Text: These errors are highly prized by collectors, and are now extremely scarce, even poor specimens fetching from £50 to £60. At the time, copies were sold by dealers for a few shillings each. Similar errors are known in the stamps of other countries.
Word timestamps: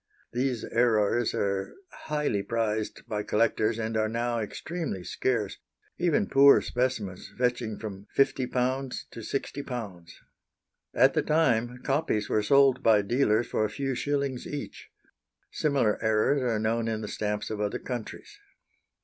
These 0.33 0.63
errors 0.63 1.35
are 1.35 1.75
highly 1.91 2.41
prized 2.41 3.07
by 3.07 3.21
collectors, 3.21 3.77
and 3.77 3.95
are 3.95 4.09
now 4.09 4.39
extremely 4.39 5.03
scarce, 5.03 5.59
even 5.99 6.25
poor 6.25 6.59
specimens 6.59 7.29
fetching 7.37 7.77
from 7.77 8.07
£50 8.17 9.09
to 9.11 9.19
£60. 9.19 10.11
At 10.95 11.13
the 11.13 11.21
time, 11.21 11.83
copies 11.83 12.29
were 12.29 12.41
sold 12.41 12.81
by 12.81 13.03
dealers 13.03 13.45
for 13.45 13.63
a 13.63 13.69
few 13.69 13.93
shillings 13.93 14.47
each. 14.47 14.89
Similar 15.51 16.03
errors 16.03 16.41
are 16.41 16.57
known 16.57 16.87
in 16.87 17.01
the 17.01 17.07
stamps 17.07 17.51
of 17.51 17.61
other 17.61 17.77
countries. 17.77 18.39